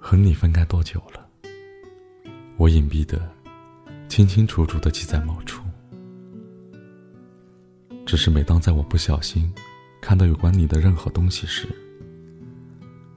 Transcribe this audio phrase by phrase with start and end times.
[0.00, 1.28] 和你分开多久了？
[2.56, 3.30] 我隐蔽的、
[4.08, 5.62] 清清楚楚的记在某处。
[8.06, 9.52] 只是每当在我不小心
[10.00, 11.68] 看到有关你的任何东西时，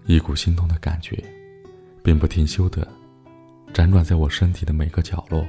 [0.05, 1.23] 一股心痛的感觉，
[2.03, 2.85] 便不停休的
[3.73, 5.45] 辗转在我身体的每个角落。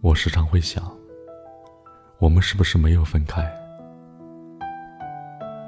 [0.00, 0.90] 我时常会想，
[2.18, 3.48] 我们是不是没有分开？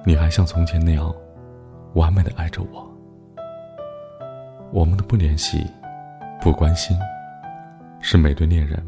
[0.05, 1.15] 你还像从前那样
[1.95, 2.89] 完美的爱着我。
[4.73, 5.67] 我们的不联系、
[6.41, 6.97] 不关心，
[8.01, 8.83] 是每对恋人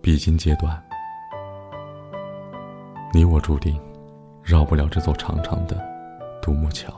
[0.00, 0.82] 必经阶段。
[3.12, 3.78] 你我注定
[4.42, 5.76] 绕不了这座长长的
[6.42, 6.92] 独木桥。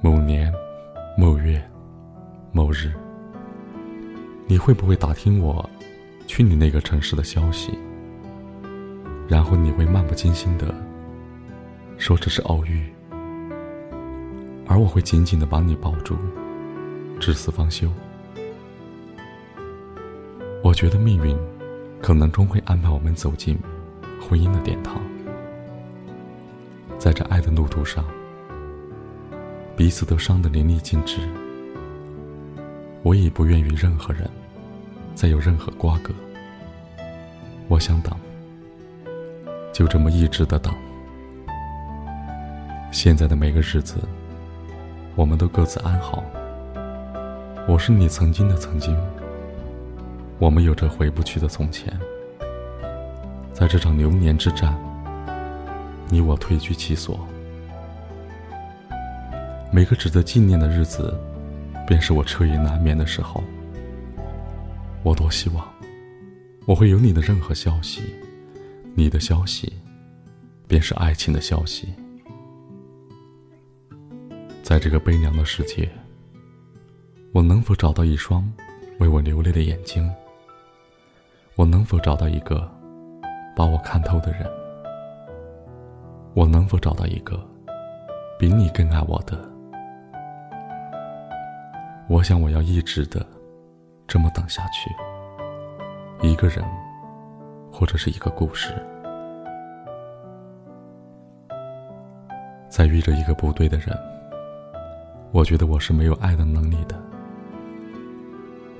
[0.00, 0.52] 某年
[1.16, 1.62] 某月
[2.52, 2.92] 某日，
[4.46, 5.68] 你会不会打听我
[6.26, 7.78] 去你那个城市的消息？
[9.26, 10.66] 然后你会漫不经心的
[11.96, 12.92] 说这是偶遇，
[14.66, 16.16] 而我会紧紧的把你抱住，
[17.18, 17.90] 至死方休。
[20.62, 21.36] 我觉得命运
[22.02, 23.58] 可能终会安排我们走进
[24.20, 25.00] 婚姻的殿堂，
[26.98, 28.04] 在这爱的路途上，
[29.76, 31.18] 彼此都伤得淋漓尽致。
[33.02, 34.28] 我已不愿与任何人
[35.14, 36.12] 再有任何瓜葛。
[37.68, 38.14] 我想等。
[39.72, 40.72] 就这么一直的等。
[42.94, 43.96] 现在的每个日子，
[45.16, 46.22] 我们都各自安好。
[47.66, 48.96] 我是你曾经的曾经，
[50.38, 51.92] 我们有着回不去的从前。
[53.52, 54.78] 在这场流年之战，
[56.08, 57.18] 你我退居其所。
[59.72, 61.12] 每个值得纪念的日子，
[61.88, 63.42] 便是我彻夜难眠的时候。
[65.02, 65.66] 我多希望，
[66.64, 68.02] 我会有你的任何消息。
[68.94, 69.72] 你的消息，
[70.68, 71.92] 便是爱情的消息。
[74.64, 75.86] 在这个悲凉的世界，
[77.34, 78.50] 我能否找到一双
[78.98, 80.10] 为我流泪的眼睛？
[81.54, 82.66] 我能否找到一个
[83.54, 84.50] 把我看透的人？
[86.32, 87.38] 我能否找到一个
[88.38, 89.38] 比你更爱我的？
[92.08, 93.24] 我想，我要一直的
[94.08, 96.26] 这么等下去。
[96.26, 96.64] 一个人。
[97.76, 98.72] 或者是一个故事，
[102.68, 103.88] 在遇着一个不对的人，
[105.34, 106.94] 我觉得我是没有爱的能力的；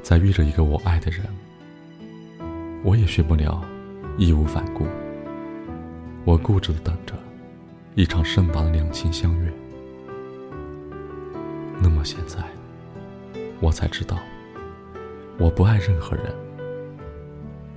[0.05, 1.27] 在遇着一个我爱的人，
[2.85, 3.61] 我也学不了
[4.19, 4.87] 义无反顾。
[6.25, 7.15] 我固执的等着
[7.97, 9.53] 一场盛大的两情相悦。
[11.83, 12.39] 那么现在，
[13.59, 14.17] 我才知道，
[15.39, 16.33] 我不爱任何人。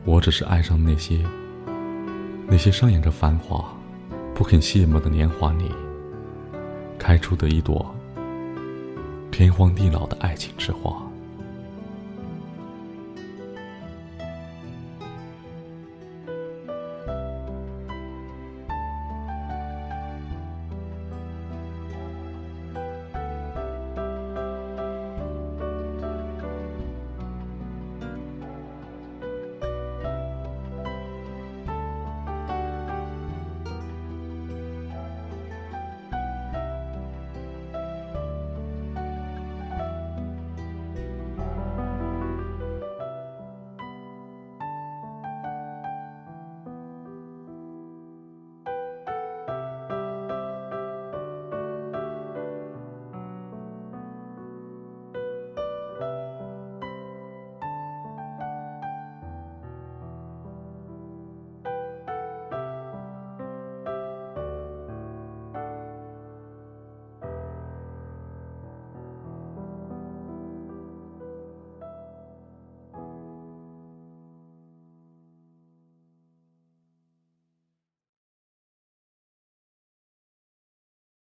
[0.06, 1.26] 我只是爱上那些，
[2.46, 3.76] 那些上演着繁华、
[4.36, 5.72] 不肯谢幕的年华里，
[7.00, 7.92] 开出的一朵
[9.38, 11.07] 天荒地老的爱情之花。